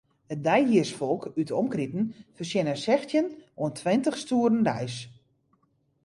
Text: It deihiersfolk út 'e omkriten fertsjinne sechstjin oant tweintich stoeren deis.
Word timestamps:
It 0.33 0.41
deihiersfolk 0.45 1.23
út 1.39 1.49
'e 1.51 1.57
omkriten 1.61 2.03
fertsjinne 2.35 2.75
sechstjin 2.85 3.27
oant 3.61 3.77
tweintich 3.79 4.19
stoeren 4.23 4.65
deis. 4.67 4.95